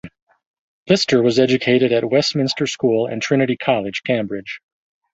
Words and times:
Lister 0.89 1.21
was 1.21 1.37
educated 1.37 1.91
at 1.91 2.09
Westminster 2.09 2.65
School 2.65 3.05
and 3.05 3.21
Trinity 3.21 3.55
College, 3.55 4.01
Cambridge. 4.03 4.59